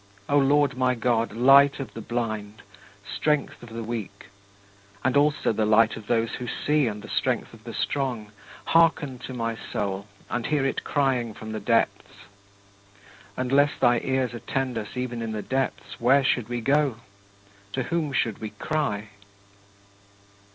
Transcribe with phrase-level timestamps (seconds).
[0.27, 2.63] O Lord my God, light of the blind,
[3.15, 4.29] strength of the weak
[5.03, 8.31] and also the light of those who see and the strength of the strong
[8.65, 12.25] hearken to my soul and hear it crying from the depths.
[13.37, 16.95] Unless thy ears attend us even in the depths, where should we go?
[17.73, 19.09] To whom should we cry?